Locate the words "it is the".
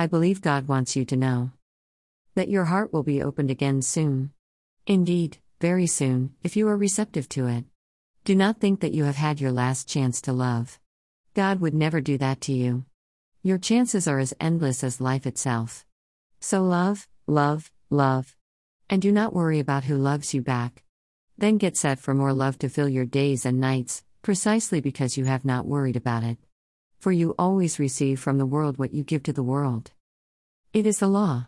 30.74-31.08